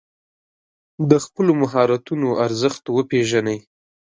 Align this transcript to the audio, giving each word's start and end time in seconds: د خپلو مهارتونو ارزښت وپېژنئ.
د 1.09 1.11
خپلو 1.25 1.51
مهارتونو 1.61 2.27
ارزښت 2.45 2.83
وپېژنئ. 2.89 3.59